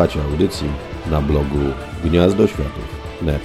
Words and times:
Słuchacie 0.00 0.22
audycji 0.22 0.68
na 1.10 1.20
blogu 1.22 1.58
Gniazdo 2.04 2.46
Światów.net. 2.46 3.42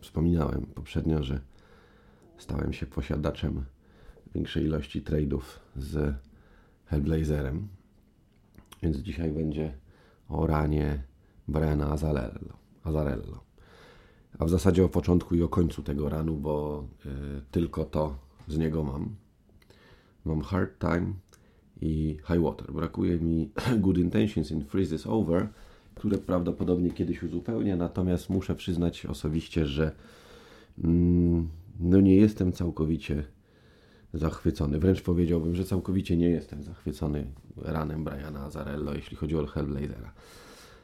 Wspominałem 0.00 0.66
poprzednio, 0.66 1.22
że 1.22 1.40
stałem 2.38 2.72
się 2.72 2.86
posiadaczem 2.86 3.64
większej 4.34 4.64
ilości 4.64 5.02
trade'ów 5.02 5.40
z 5.76 6.14
Hellblazerem, 6.84 7.68
więc 8.82 8.96
dzisiaj 8.96 9.32
będzie 9.32 9.74
o 10.28 10.46
ranie 10.46 11.02
Briana 11.48 11.90
Azarello. 11.90 12.56
Azarello. 12.84 13.44
A 14.38 14.44
w 14.44 14.50
zasadzie 14.50 14.84
o 14.84 14.88
początku 14.88 15.34
i 15.34 15.42
o 15.42 15.48
końcu 15.48 15.82
tego 15.82 16.08
ranu, 16.08 16.36
bo 16.36 16.84
y, 17.06 17.10
tylko 17.50 17.84
to 17.84 18.16
z 18.48 18.58
niego 18.58 18.84
mam. 18.84 19.23
Mam 20.24 20.42
Hard 20.42 20.78
Time 20.78 21.12
i 21.80 22.16
High 22.28 22.40
Water. 22.40 22.72
Brakuje 22.72 23.18
mi 23.18 23.50
Good 23.84 23.98
Intentions 23.98 24.50
in 24.50 24.64
Freezes 24.64 25.06
Over, 25.06 25.48
które 25.94 26.18
prawdopodobnie 26.18 26.90
kiedyś 26.90 27.22
uzupełnię, 27.22 27.76
natomiast 27.76 28.30
muszę 28.30 28.54
przyznać 28.54 29.06
osobiście, 29.06 29.66
że 29.66 29.92
mm, 30.84 31.48
no 31.80 32.00
nie 32.00 32.16
jestem 32.16 32.52
całkowicie 32.52 33.24
zachwycony. 34.14 34.78
Wręcz 34.78 35.02
powiedziałbym, 35.02 35.54
że 35.54 35.64
całkowicie 35.64 36.16
nie 36.16 36.28
jestem 36.28 36.62
zachwycony 36.62 37.26
ranem 37.56 38.04
Briana 38.04 38.40
Azarello, 38.40 38.94
jeśli 38.94 39.16
chodzi 39.16 39.36
o 39.36 39.46
Hellblazera. 39.46 40.12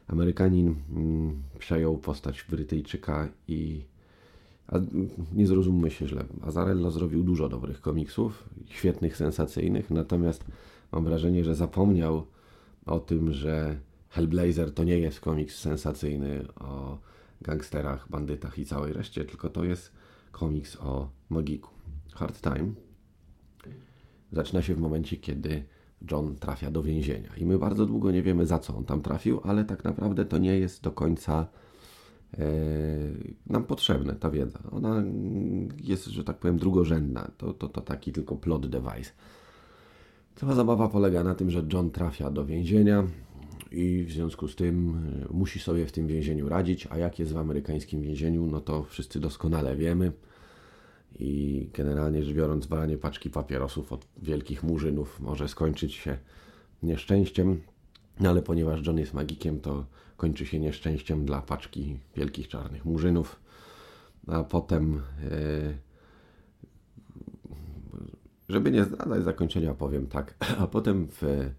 Amerykanin 0.06 0.74
mm, 0.90 1.42
przejął 1.58 1.98
postać 1.98 2.44
Brytyjczyka 2.50 3.28
i 3.48 3.84
a 4.70 4.78
nie 5.32 5.46
zrozummy 5.46 5.90
się 5.90 6.08
źle. 6.08 6.24
Azarello 6.42 6.90
zrobił 6.90 7.22
dużo 7.22 7.48
dobrych 7.48 7.80
komiksów, 7.80 8.48
świetnych, 8.68 9.16
sensacyjnych, 9.16 9.90
natomiast 9.90 10.44
mam 10.92 11.04
wrażenie, 11.04 11.44
że 11.44 11.54
zapomniał 11.54 12.26
o 12.86 13.00
tym, 13.00 13.32
że 13.32 13.80
Hellblazer 14.08 14.74
to 14.74 14.84
nie 14.84 14.98
jest 14.98 15.20
komiks 15.20 15.58
sensacyjny 15.58 16.44
o 16.60 16.98
gangsterach, 17.42 18.10
bandytach 18.10 18.58
i 18.58 18.64
całej 18.64 18.92
reszcie, 18.92 19.24
tylko 19.24 19.48
to 19.48 19.64
jest 19.64 19.92
komiks 20.32 20.76
o 20.76 21.08
magiku. 21.28 21.70
Hard 22.14 22.40
Time 22.40 22.72
zaczyna 24.32 24.62
się 24.62 24.74
w 24.74 24.80
momencie, 24.80 25.16
kiedy 25.16 25.64
John 26.10 26.36
trafia 26.36 26.70
do 26.70 26.82
więzienia. 26.82 27.28
I 27.36 27.46
my 27.46 27.58
bardzo 27.58 27.86
długo 27.86 28.10
nie 28.10 28.22
wiemy, 28.22 28.46
za 28.46 28.58
co 28.58 28.76
on 28.76 28.84
tam 28.84 29.02
trafił, 29.02 29.40
ale 29.44 29.64
tak 29.64 29.84
naprawdę 29.84 30.24
to 30.24 30.38
nie 30.38 30.58
jest 30.58 30.82
do 30.82 30.90
końca 30.90 31.46
nam 33.46 33.64
potrzebna 33.64 34.14
ta 34.14 34.30
wiedza. 34.30 34.58
Ona 34.70 35.02
jest, 35.82 36.06
że 36.06 36.24
tak 36.24 36.38
powiem, 36.38 36.58
drugorzędna. 36.58 37.30
To, 37.38 37.54
to, 37.54 37.68
to 37.68 37.80
taki 37.80 38.12
tylko 38.12 38.36
plot 38.36 38.66
device. 38.66 39.10
Cała 40.36 40.54
zabawa 40.54 40.88
polega 40.88 41.24
na 41.24 41.34
tym, 41.34 41.50
że 41.50 41.66
John 41.72 41.90
trafia 41.90 42.30
do 42.30 42.46
więzienia 42.46 43.04
i 43.72 44.04
w 44.04 44.12
związku 44.12 44.48
z 44.48 44.56
tym 44.56 44.94
e, 45.30 45.32
musi 45.34 45.58
sobie 45.58 45.86
w 45.86 45.92
tym 45.92 46.06
więzieniu 46.06 46.48
radzić, 46.48 46.88
a 46.90 46.98
jak 46.98 47.18
jest 47.18 47.32
w 47.32 47.36
amerykańskim 47.36 48.02
więzieniu, 48.02 48.46
no 48.46 48.60
to 48.60 48.82
wszyscy 48.82 49.20
doskonale 49.20 49.76
wiemy 49.76 50.12
i 51.18 51.68
generalnie 51.72 52.22
rzecz 52.22 52.36
biorąc 52.36 52.66
branie 52.66 52.98
paczki 52.98 53.30
papierosów 53.30 53.92
od 53.92 54.06
wielkich 54.22 54.62
murzynów 54.62 55.20
może 55.20 55.48
skończyć 55.48 55.94
się 55.94 56.18
nieszczęściem, 56.82 57.60
no 58.20 58.30
ale 58.30 58.42
ponieważ 58.42 58.86
John 58.86 58.98
jest 58.98 59.14
magikiem, 59.14 59.60
to 59.60 59.86
kończy 60.16 60.46
się 60.46 60.58
nieszczęściem 60.58 61.24
dla 61.24 61.42
paczki 61.42 61.98
wielkich 62.16 62.48
czarnych 62.48 62.84
murzynów, 62.84 63.40
a 64.26 64.44
potem 64.44 65.02
e, 65.30 65.90
żeby 68.48 68.70
nie 68.70 68.84
zdradzać 68.84 69.24
zakończenia 69.24 69.74
powiem 69.74 70.06
tak, 70.06 70.34
a 70.58 70.66
potem 70.66 71.08
w 71.20 71.50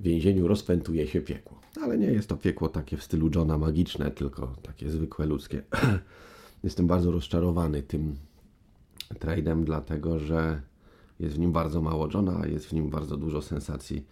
więzieniu 0.00 0.48
rozpętuje 0.48 1.06
się 1.06 1.20
piekło. 1.20 1.60
Ale 1.82 1.98
nie 1.98 2.06
jest 2.06 2.28
to 2.28 2.36
piekło 2.36 2.68
takie 2.68 2.96
w 2.96 3.02
stylu 3.02 3.30
Johna 3.34 3.58
magiczne, 3.58 4.10
tylko 4.10 4.54
takie 4.62 4.90
zwykłe 4.90 5.26
ludzkie. 5.26 5.62
Jestem 6.64 6.86
bardzo 6.86 7.10
rozczarowany 7.10 7.82
tym 7.82 8.16
trade'em, 9.14 9.64
dlatego 9.64 10.18
że 10.18 10.62
jest 11.20 11.36
w 11.36 11.38
nim 11.38 11.52
bardzo 11.52 11.82
mało 11.82 12.08
Johna, 12.14 12.46
jest 12.46 12.66
w 12.66 12.72
nim 12.72 12.90
bardzo 12.90 13.16
dużo 13.16 13.42
sensacji 13.42 14.06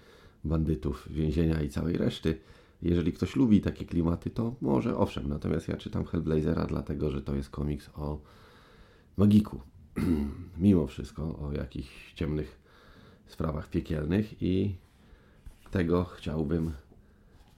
bandytów, 0.48 1.08
więzienia 1.10 1.62
i 1.62 1.68
całej 1.68 1.96
reszty. 1.96 2.38
Jeżeli 2.82 3.12
ktoś 3.12 3.36
lubi 3.36 3.60
takie 3.60 3.84
klimaty, 3.84 4.30
to 4.30 4.54
może 4.60 4.96
owszem. 4.96 5.28
Natomiast 5.28 5.68
ja 5.68 5.76
czytam 5.76 6.04
Hellblazera, 6.04 6.66
dlatego 6.66 7.10
że 7.10 7.22
to 7.22 7.34
jest 7.34 7.50
komiks 7.50 7.90
o 7.94 8.20
magiku. 9.16 9.60
Mimo 10.58 10.86
wszystko 10.86 11.38
o 11.38 11.52
jakichś 11.52 12.14
ciemnych 12.14 12.58
sprawach 13.26 13.70
piekielnych 13.70 14.42
i 14.42 14.74
tego 15.70 16.04
chciałbym 16.04 16.72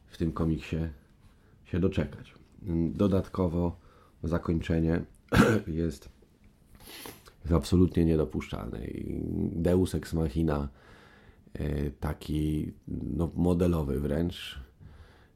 w 0.07 0.17
tym 0.17 0.33
komiksie 0.33 0.77
się 1.65 1.81
doczekać. 1.81 2.35
Dodatkowo 2.95 3.77
zakończenie 4.23 5.05
jest, 5.67 6.09
absolutnie 7.55 8.05
niedopuszczalne. 8.05 8.81
Deus 9.53 9.95
Ex 9.95 10.15
Machina 10.15 10.69
taki 12.01 12.73
no, 12.89 13.31
modelowy 13.35 14.01
wręcz. 14.01 14.61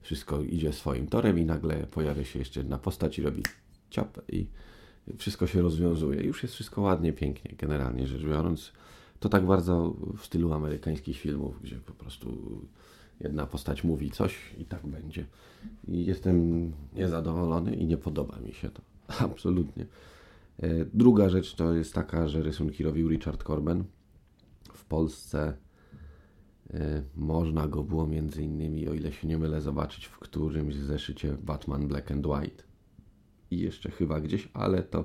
Wszystko 0.01 0.43
idzie 0.43 0.73
swoim 0.73 1.07
torem 1.07 1.39
i 1.39 1.45
nagle 1.45 1.87
pojawia 1.87 2.25
się 2.25 2.39
jeszcze 2.39 2.61
jedna 2.61 2.79
postać 2.79 3.19
i 3.19 3.23
robi 3.23 3.43
ciap 3.91 4.19
i 4.33 4.47
wszystko 5.19 5.47
się 5.47 5.63
rozwiązuje. 5.63 6.23
Już 6.23 6.43
jest 6.43 6.55
wszystko 6.55 6.81
ładnie, 6.81 7.13
pięknie, 7.13 7.55
generalnie 7.59 8.07
rzecz 8.07 8.23
biorąc. 8.23 8.73
To 9.21 9.29
tak 9.29 9.47
bardzo 9.47 9.97
w 10.19 10.25
stylu 10.25 10.53
amerykańskich 10.53 11.19
filmów, 11.19 11.63
gdzie 11.63 11.77
po 11.77 11.93
prostu 11.93 12.61
jedna 13.21 13.47
postać 13.47 13.85
mówi 13.85 14.11
coś 14.11 14.39
i 14.59 14.65
tak 14.65 14.87
będzie. 14.87 15.27
I 15.89 16.05
jestem 16.05 16.73
niezadowolony 16.95 17.75
i 17.75 17.87
nie 17.87 17.97
podoba 17.97 18.39
mi 18.39 18.53
się 18.53 18.71
to. 18.71 18.83
Absolutnie. 19.25 19.87
E, 20.63 20.85
druga 20.95 21.29
rzecz 21.29 21.55
to 21.55 21.75
jest 21.75 21.95
taka, 21.95 22.29
że 22.29 22.43
rysunki 22.43 22.85
robił 22.85 23.09
Richard 23.09 23.43
Corben. 23.43 23.85
W 24.73 24.85
Polsce 24.85 25.57
można 27.17 27.69
go 27.69 27.83
było 27.83 28.07
między 28.07 28.43
innymi, 28.43 28.89
o 28.89 28.95
ile 28.95 29.13
się 29.13 29.29
nie 29.29 29.39
mylę, 29.39 29.61
zobaczyć 29.61 30.07
w 30.07 30.19
którymś 30.19 30.75
zeszycie 30.75 31.37
Batman 31.43 31.89
Black 31.89 32.11
and 32.11 32.27
White. 32.27 32.65
I 33.51 33.59
jeszcze 33.59 33.91
chyba 33.91 34.21
gdzieś, 34.21 34.49
ale 34.53 34.83
to 34.83 35.05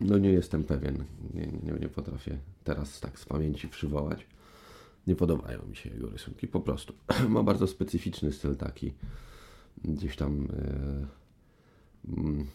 no 0.00 0.18
nie 0.18 0.30
jestem 0.30 0.64
pewien. 0.64 1.04
Nie, 1.34 1.46
nie, 1.46 1.72
nie 1.80 1.88
potrafię 1.88 2.38
teraz 2.64 3.00
tak 3.00 3.18
z 3.18 3.24
pamięci 3.24 3.68
przywołać. 3.68 4.26
Nie 5.06 5.16
podobają 5.16 5.66
mi 5.66 5.76
się 5.76 5.90
jego 5.90 6.10
rysunki, 6.10 6.48
po 6.48 6.60
prostu. 6.60 6.94
Ma 7.28 7.42
bardzo 7.42 7.66
specyficzny 7.66 8.32
styl 8.32 8.56
taki, 8.56 8.94
gdzieś 9.84 10.16
tam 10.16 10.48
mm, 12.08 12.46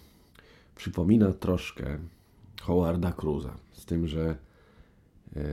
przypomina 0.75 1.33
troszkę 1.33 1.99
Howarda 2.61 3.11
Cruza, 3.11 3.57
z 3.73 3.85
tym, 3.85 4.07
że 4.07 4.37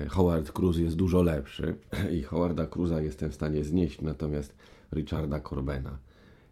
Howard 0.08 0.52
Cruz 0.52 0.78
jest 0.78 0.96
dużo 0.96 1.22
lepszy 1.22 1.74
i 2.18 2.22
Howarda 2.22 2.66
Cruza 2.66 3.00
jestem 3.00 3.30
w 3.30 3.34
stanie 3.34 3.64
znieść, 3.64 4.00
natomiast 4.00 4.54
Richarda 4.92 5.41
Corbena 5.41 5.98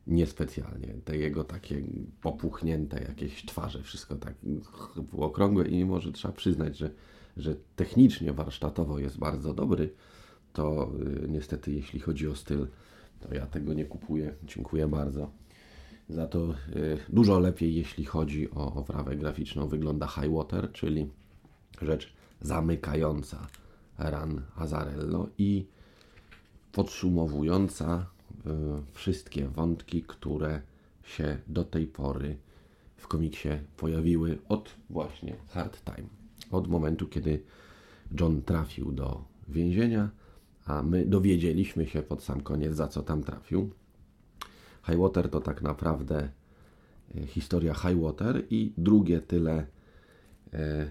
niespecjalnie. 0.08 0.94
Te 1.04 1.16
jego 1.16 1.44
takie 1.44 1.82
popuchnięte 2.22 3.02
jakieś 3.02 3.46
twarze, 3.46 3.82
wszystko 3.82 4.16
tak 4.16 4.34
było 5.12 5.26
okrągłe 5.26 5.68
i 5.68 5.76
mimo, 5.76 6.00
że 6.00 6.12
trzeba 6.12 6.34
przyznać, 6.34 6.78
że, 6.78 6.90
że 7.36 7.56
technicznie, 7.76 8.32
warsztatowo 8.32 8.98
jest 8.98 9.18
bardzo 9.18 9.54
dobry, 9.54 9.90
to 10.52 10.92
y, 11.24 11.28
niestety 11.28 11.72
jeśli 11.72 12.00
chodzi 12.00 12.28
o 12.28 12.36
styl, 12.36 12.66
to 13.20 13.34
ja 13.34 13.46
tego 13.46 13.74
nie 13.74 13.84
kupuję. 13.84 14.34
Dziękuję 14.44 14.88
bardzo. 14.88 15.30
Za 16.08 16.26
to 16.26 16.54
y, 16.76 16.98
dużo 17.08 17.38
lepiej, 17.38 17.74
jeśli 17.74 18.04
chodzi 18.04 18.50
o 18.50 18.74
oprawę 18.74 19.16
graficzną, 19.16 19.68
wygląda 19.68 20.06
High 20.06 20.32
Water, 20.32 20.72
czyli 20.72 21.08
rzecz 21.82 22.12
zamykająca 22.40 23.46
ran 23.98 24.42
Azarello 24.56 25.28
i 25.38 25.66
podsumowująca 26.72 28.06
y, 28.46 28.50
wszystkie 28.92 29.48
wątki, 29.48 30.02
które 30.02 30.62
się 31.02 31.38
do 31.46 31.64
tej 31.64 31.86
pory 31.86 32.36
w 32.96 33.08
komiksie 33.08 33.48
pojawiły 33.76 34.38
od 34.48 34.74
właśnie 34.90 35.36
Hard 35.48 35.84
Time. 35.84 36.08
Od 36.50 36.68
momentu, 36.68 37.08
kiedy 37.08 37.42
John 38.20 38.42
trafił 38.42 38.92
do 38.92 39.24
więzienia, 39.48 40.10
a 40.66 40.82
my 40.82 41.06
dowiedzieliśmy 41.06 41.86
się 41.86 42.02
pod 42.02 42.22
sam 42.22 42.40
koniec, 42.40 42.74
za 42.74 42.88
co 42.88 43.02
tam 43.02 43.22
trafił. 43.22 43.70
Highwater 44.86 45.30
to 45.30 45.40
tak 45.40 45.62
naprawdę 45.62 46.28
e, 47.14 47.26
historia 47.26 47.74
Highwater 47.74 48.44
i 48.50 48.72
drugie 48.78 49.20
tyle 49.20 49.66
e, 50.52 50.90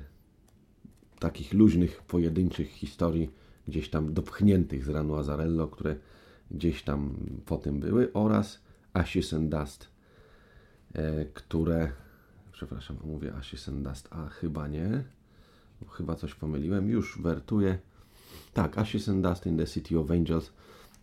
takich 1.20 1.54
luźnych, 1.54 2.02
pojedynczych 2.02 2.70
historii 2.70 3.32
gdzieś 3.68 3.90
tam 3.90 4.14
dopchniętych 4.14 4.86
z 4.86 4.90
ranu 4.90 5.16
Azarello, 5.16 5.68
które 5.68 5.96
gdzieś 6.52 6.84
tam 6.84 7.16
po 7.46 7.58
tym 7.58 7.80
były 7.80 8.14
oraz 8.14 8.60
Ashes 8.94 9.34
and 9.34 9.50
Dust, 9.50 9.88
e, 10.94 11.26
które 11.26 11.92
przepraszam, 12.52 12.98
mówię 13.04 13.34
Ashes 13.34 13.70
and 13.70 13.88
Dust, 13.88 14.08
a 14.12 14.30
chyba 14.30 14.68
nie 14.68 15.04
chyba 15.92 16.16
coś 16.16 16.36
pomyliłem, 16.36 16.90
już 16.90 17.22
wertuję. 17.22 17.78
Tak, 18.54 18.78
Ashes 18.78 19.10
and 19.10 19.24
Dust 19.24 19.46
in 19.46 19.58
the 19.58 19.68
City 19.68 20.00
of 20.00 20.12
Angels, 20.12 20.52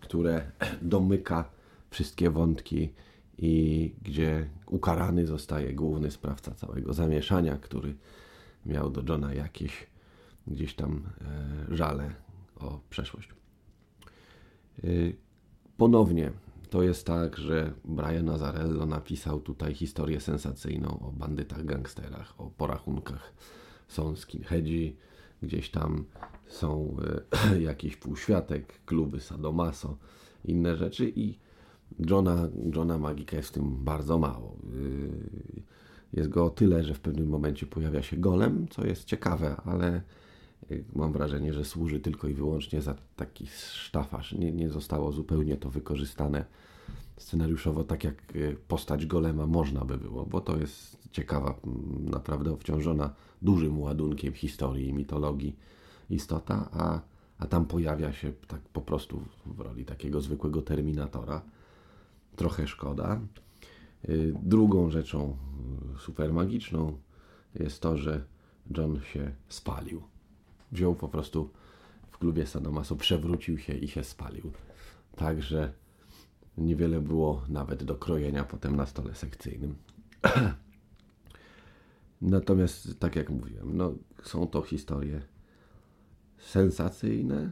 które 0.01 0.51
domyka 0.83 1.45
wszystkie 1.91 2.31
wątki 2.31 2.93
i 3.39 3.95
gdzie 4.03 4.49
ukarany 4.67 5.27
zostaje 5.27 5.73
główny 5.73 6.11
sprawca 6.11 6.55
całego 6.55 6.93
zamieszania, 6.93 7.57
który 7.57 7.95
miał 8.67 8.91
do 8.91 9.03
Johna 9.13 9.35
jakieś 9.35 9.87
gdzieś 10.47 10.75
tam 10.75 11.03
e, 11.71 11.77
żale 11.77 12.15
o 12.57 12.81
przeszłość. 12.91 13.29
E, 14.85 14.89
ponownie 15.77 16.33
to 16.71 16.83
jest 16.83 17.07
tak, 17.07 17.37
że 17.37 17.73
Brian 17.85 18.31
Azarello 18.31 18.87
napisał 18.87 19.41
tutaj 19.41 19.75
historię 19.75 20.21
sensacyjną 20.21 20.99
o 21.01 21.13
bandytach, 21.13 21.65
gangsterach, 21.65 22.41
o 22.41 22.51
porachunkach. 22.51 23.33
Są 23.89 24.17
skinheadzi, 24.17 24.97
gdzieś 25.43 25.71
tam 25.71 26.05
są 26.47 26.97
e, 27.53 27.61
jakiś 27.71 27.97
półświatek, 27.97 28.85
kluby 28.85 29.21
sadomaso, 29.21 29.97
inne 30.45 30.77
rzeczy 30.77 31.13
i 31.17 31.39
Johna, 32.11 32.49
Johna 32.77 32.99
Magika 32.99 33.37
jest 33.37 33.49
w 33.49 33.53
tym 33.53 33.85
bardzo 33.85 34.19
mało. 34.19 34.57
Jest 36.13 36.29
go 36.29 36.45
o 36.45 36.51
tyle, 36.51 36.85
że 36.85 36.95
w 36.95 37.01
pewnym 37.01 37.29
momencie 37.29 37.67
pojawia 37.67 38.03
się 38.03 38.17
golem, 38.17 38.69
co 38.69 38.87
jest 38.87 39.05
ciekawe, 39.05 39.57
ale 39.65 40.03
mam 40.95 41.13
wrażenie, 41.13 41.53
że 41.53 41.65
służy 41.65 42.01
tylko 42.01 42.29
i 42.29 42.35
wyłącznie 42.35 42.83
za 42.83 42.95
taki 43.17 43.47
sztafaż. 43.73 44.33
Nie, 44.33 44.53
nie 44.53 44.71
zostało 44.71 45.13
zupełnie 45.13 45.57
to 45.57 45.71
wykorzystane 45.71 46.45
scenariuszowo 47.17 47.85
tak 47.85 48.05
jak 48.05 48.15
e, 48.15 48.55
postać 48.69 49.07
Golema 49.07 49.47
można 49.47 49.85
by 49.85 49.99
było, 49.99 50.27
bo 50.27 50.41
to 50.41 50.57
jest 50.57 50.99
ciekawa, 51.11 51.55
naprawdę 52.01 52.53
obciążona 52.53 53.15
dużym 53.43 53.81
ładunkiem 53.81 54.33
historii 54.33 54.89
i 54.89 54.93
mitologii 54.93 55.57
istota, 56.11 56.69
a, 56.73 57.01
a 57.39 57.47
tam 57.47 57.67
pojawia 57.67 58.13
się 58.13 58.33
tak 58.49 58.61
po 58.61 58.81
prostu 58.81 59.23
w 59.47 59.61
roli 59.61 59.85
takiego 59.85 60.21
zwykłego 60.21 60.63
terminatora. 60.63 61.43
Trochę 62.37 62.67
szkoda. 62.67 63.21
E, 64.05 64.09
drugą 64.43 64.91
rzeczą 64.91 65.37
e, 65.95 65.99
super 65.99 66.33
magiczną 66.33 66.99
jest 67.55 67.81
to, 67.81 67.97
że 67.97 68.25
John 68.77 69.01
się 69.01 69.33
spalił 69.49 70.03
wziął 70.75 70.95
po 70.95 71.09
prostu 71.09 71.51
w 72.11 72.19
klubie 72.19 72.47
Sadomaso, 72.47 72.97
przewrócił 72.97 73.59
się 73.59 73.75
i 73.75 73.89
się 73.89 74.05
spalił. 74.05 74.53
Także 75.17 75.73
niewiele 76.59 77.01
było 77.01 77.43
nawet 77.49 77.85
do 77.85 77.95
krojenia 77.95 78.45
potem 78.45 78.77
na 78.77 78.87
stole 78.87 79.15
sekcyjnym. 79.15 79.75
Natomiast, 82.23 82.99
tak 82.99 83.17
jak 83.17 83.31
mówiłem, 83.31 83.77
no, 83.77 83.95
są 84.23 84.47
to 84.47 84.63
historie 84.63 85.23
sensacyjne, 86.39 87.51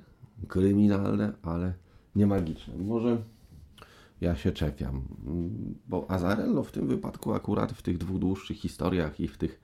kryminalne, 0.49 1.33
ale 1.43 1.75
nie 2.17 2.27
magiczne. 2.27 2.77
Może 2.77 3.23
ja 4.21 4.37
się 4.37 4.53
czepiam, 4.53 5.03
bo 5.89 6.11
Azarello 6.11 6.63
w 6.63 6.73
tym 6.73 6.89
wypadku 6.89 7.33
akurat 7.33 7.73
w 7.73 7.83
tych 7.83 7.99
dwóch 7.99 8.19
dłuższych 8.19 8.57
historiach 8.57 9.21
i 9.21 9.29
w 9.29 9.39
tych 9.39 9.61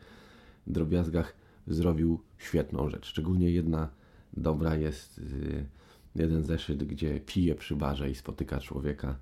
drobiazgach 0.67 1.35
zrobił 1.69 2.21
świetną 2.39 2.89
rzecz. 2.91 3.07
Szczególnie 3.07 3.51
jedna 3.51 3.89
dobra 4.37 4.77
jest 4.77 5.19
y, 5.19 5.67
jeden 6.15 6.45
zeszyt, 6.45 6.85
gdzie 6.85 7.21
pije 7.21 7.55
przy 7.55 7.77
barze 7.77 8.11
i 8.11 8.15
spotyka 8.15 8.61
człowieka, 8.61 9.17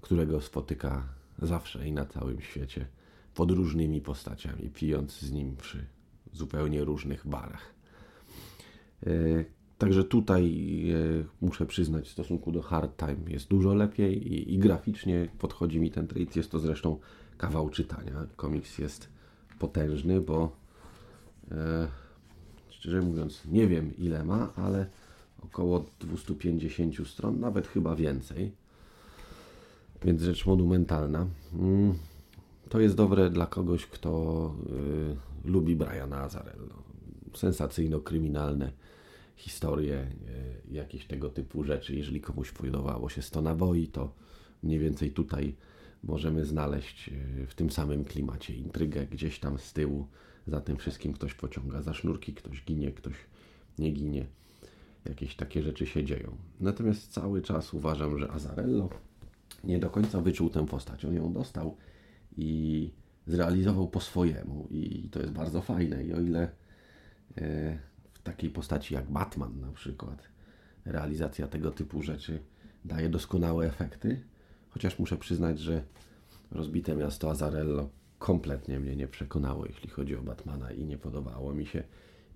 którego 0.00 0.40
spotyka 0.40 1.08
zawsze 1.42 1.88
i 1.88 1.92
na 1.92 2.04
całym 2.04 2.40
świecie 2.40 2.86
pod 3.34 3.50
różnymi 3.50 4.00
postaciami, 4.00 4.70
pijąc 4.74 5.20
z 5.20 5.32
nim 5.32 5.56
przy 5.56 5.84
zupełnie 6.32 6.84
różnych 6.84 7.26
barach. 7.26 7.74
Y, 9.06 9.44
także 9.78 10.04
tutaj 10.04 10.44
y, 10.90 11.24
muszę 11.40 11.66
przyznać, 11.66 12.08
w 12.08 12.12
stosunku 12.12 12.52
do 12.52 12.62
Hard 12.62 12.96
Time 12.96 13.30
jest 13.30 13.48
dużo 13.48 13.74
lepiej 13.74 14.32
i, 14.32 14.54
i 14.54 14.58
graficznie 14.58 15.28
podchodzi 15.38 15.80
mi 15.80 15.90
ten 15.90 16.06
trade. 16.06 16.30
Jest 16.36 16.50
to 16.50 16.58
zresztą 16.58 16.98
kawał 17.38 17.70
czytania. 17.70 18.26
Komiks 18.36 18.78
jest 18.78 19.08
potężny, 19.58 20.20
bo 20.20 20.63
E, 21.50 21.88
szczerze 22.70 23.00
mówiąc, 23.00 23.42
nie 23.44 23.66
wiem 23.66 23.96
ile 23.96 24.24
ma, 24.24 24.52
ale 24.56 24.86
około 25.42 25.84
250 26.00 27.08
stron, 27.08 27.40
nawet 27.40 27.66
chyba 27.66 27.96
więcej. 27.96 28.52
Więc 30.04 30.22
rzecz 30.22 30.46
monumentalna. 30.46 31.26
Mm, 31.54 31.94
to 32.68 32.80
jest 32.80 32.94
dobre 32.94 33.30
dla 33.30 33.46
kogoś, 33.46 33.86
kto 33.86 34.54
y, 35.44 35.48
lubi 35.48 35.76
Briana 35.76 36.20
Azarello. 36.20 36.82
Sensacyjno-kryminalne 37.34 38.70
historie, 39.36 40.06
y, 40.70 40.74
jakieś 40.74 41.06
tego 41.06 41.28
typu 41.28 41.64
rzeczy. 41.64 41.96
Jeżeli 41.96 42.20
komuś 42.20 42.52
podobało 42.52 43.08
się 43.08 43.22
100 43.22 43.42
naboi, 43.42 43.88
to 43.88 44.12
mniej 44.62 44.78
więcej 44.78 45.10
tutaj 45.10 45.54
możemy 46.02 46.44
znaleźć 46.44 47.08
y, 47.08 47.46
w 47.46 47.54
tym 47.54 47.70
samym 47.70 48.04
klimacie 48.04 48.54
intrygę 48.54 49.06
gdzieś 49.06 49.38
tam 49.38 49.58
z 49.58 49.72
tyłu 49.72 50.06
za 50.46 50.60
tym 50.60 50.76
wszystkim 50.76 51.12
ktoś 51.12 51.34
pociąga 51.34 51.82
za 51.82 51.94
sznurki, 51.94 52.34
ktoś 52.34 52.64
ginie, 52.64 52.92
ktoś 52.92 53.14
nie 53.78 53.90
ginie. 53.90 54.26
Jakieś 55.04 55.36
takie 55.36 55.62
rzeczy 55.62 55.86
się 55.86 56.04
dzieją. 56.04 56.36
Natomiast 56.60 57.12
cały 57.12 57.42
czas 57.42 57.74
uważam, 57.74 58.18
że 58.18 58.30
Azarello 58.30 58.88
nie 59.64 59.78
do 59.78 59.90
końca 59.90 60.20
wyczuł 60.20 60.50
tę 60.50 60.66
postać. 60.66 61.04
On 61.04 61.14
ją 61.14 61.32
dostał 61.32 61.76
i 62.36 62.90
zrealizował 63.26 63.88
po 63.88 64.00
swojemu 64.00 64.68
i 64.70 65.08
to 65.12 65.20
jest 65.20 65.32
bardzo 65.32 65.62
fajne. 65.62 66.04
I 66.04 66.12
o 66.12 66.20
ile 66.20 66.42
e, 67.36 67.78
w 68.12 68.22
takiej 68.22 68.50
postaci 68.50 68.94
jak 68.94 69.10
Batman 69.10 69.60
na 69.60 69.72
przykład 69.72 70.28
realizacja 70.84 71.46
tego 71.46 71.70
typu 71.70 72.02
rzeczy 72.02 72.42
daje 72.84 73.08
doskonałe 73.08 73.66
efekty, 73.66 74.22
chociaż 74.70 74.98
muszę 74.98 75.16
przyznać, 75.16 75.58
że 75.58 75.82
rozbite 76.50 76.96
miasto 76.96 77.30
Azarello 77.30 77.88
kompletnie 78.24 78.80
mnie 78.80 78.96
nie 78.96 79.08
przekonało, 79.08 79.66
jeśli 79.66 79.90
chodzi 79.90 80.16
o 80.16 80.22
Batmana 80.22 80.72
i 80.72 80.84
nie 80.84 80.98
podobało 80.98 81.54
mi 81.54 81.66
się. 81.66 81.82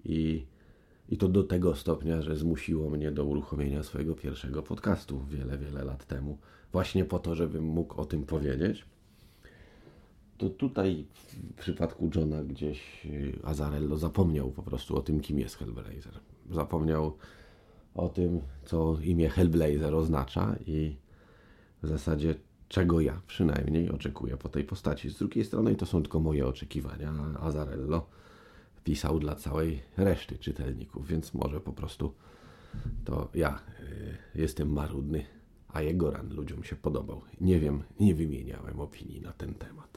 I, 0.04 0.46
I 1.08 1.16
to 1.16 1.28
do 1.28 1.42
tego 1.42 1.74
stopnia, 1.74 2.22
że 2.22 2.36
zmusiło 2.36 2.90
mnie 2.90 3.10
do 3.10 3.24
uruchomienia 3.24 3.82
swojego 3.82 4.14
pierwszego 4.14 4.62
podcastu 4.62 5.24
wiele, 5.30 5.58
wiele 5.58 5.84
lat 5.84 6.06
temu, 6.06 6.38
właśnie 6.72 7.04
po 7.04 7.18
to, 7.18 7.34
żebym 7.34 7.64
mógł 7.64 8.00
o 8.00 8.04
tym 8.04 8.26
powiedzieć. 8.26 8.84
To 10.38 10.50
tutaj 10.50 11.06
w 11.56 11.60
przypadku 11.60 12.10
Johna 12.14 12.44
gdzieś 12.44 13.06
y, 13.06 13.38
Azarello 13.42 13.96
zapomniał 13.96 14.50
po 14.50 14.62
prostu 14.62 14.96
o 14.96 15.02
tym, 15.02 15.20
kim 15.20 15.38
jest 15.38 15.56
Hellblazer. 15.56 16.20
Zapomniał 16.50 17.16
o 17.94 18.08
tym, 18.08 18.40
co 18.64 18.98
imię 19.02 19.28
Hellblazer 19.28 19.94
oznacza 19.94 20.56
i 20.66 20.96
w 21.82 21.88
zasadzie 21.88 22.34
czego 22.68 23.00
ja 23.00 23.20
przynajmniej 23.26 23.90
oczekuję 23.90 24.36
po 24.36 24.48
tej 24.48 24.64
postaci. 24.64 25.10
Z 25.10 25.18
drugiej 25.18 25.44
strony 25.44 25.74
to 25.76 25.86
są 25.86 26.02
tylko 26.02 26.20
moje 26.20 26.46
oczekiwania. 26.46 27.12
Azarello 27.40 28.06
pisał 28.84 29.18
dla 29.18 29.34
całej 29.34 29.82
reszty 29.96 30.38
czytelników, 30.38 31.06
więc 31.06 31.34
może 31.34 31.60
po 31.60 31.72
prostu 31.72 32.14
to 33.04 33.28
ja 33.34 33.60
y, 33.80 34.40
jestem 34.40 34.72
marudny, 34.72 35.24
a 35.68 35.82
jego 35.82 36.10
ran 36.10 36.34
ludziom 36.34 36.64
się 36.64 36.76
podobał. 36.76 37.22
Nie 37.40 37.58
wiem, 37.58 37.82
nie 38.00 38.14
wymieniałem 38.14 38.80
opinii 38.80 39.20
na 39.20 39.32
ten 39.32 39.54
temat. 39.54 39.87